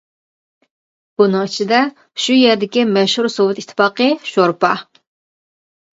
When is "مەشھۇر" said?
2.97-3.31